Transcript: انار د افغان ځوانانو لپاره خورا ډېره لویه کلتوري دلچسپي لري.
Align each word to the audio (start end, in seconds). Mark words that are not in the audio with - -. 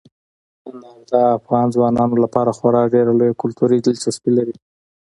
انار 0.69 0.99
د 1.11 1.13
افغان 1.37 1.67
ځوانانو 1.75 2.15
لپاره 2.23 2.55
خورا 2.57 2.83
ډېره 2.93 3.11
لویه 3.19 3.39
کلتوري 3.41 3.77
دلچسپي 3.81 4.31
لري. 4.37 4.55